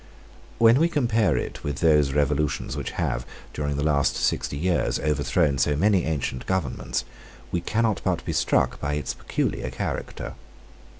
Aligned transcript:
When 0.57 0.79
we 0.79 0.89
compare 0.89 1.37
it 1.37 1.63
with 1.63 1.75
those 1.75 2.11
revolutions 2.11 2.75
which 2.75 2.89
have, 2.97 3.23
during 3.53 3.77
the 3.77 3.83
last 3.83 4.15
sixty 4.15 4.57
years, 4.57 4.97
overthrown 4.99 5.59
so 5.59 5.75
many 5.75 6.05
ancient 6.05 6.47
governments, 6.47 7.05
we 7.51 7.61
cannot 7.61 8.01
but 8.03 8.25
be 8.25 8.33
struck 8.33 8.79
by 8.79 8.95
its 8.95 9.13
peculiar 9.13 9.69
character. 9.69 10.33